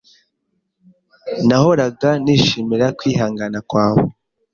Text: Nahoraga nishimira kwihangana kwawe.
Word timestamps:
Nahoraga 1.47 2.09
nishimira 2.23 2.85
kwihangana 2.99 3.59
kwawe. 3.69 4.03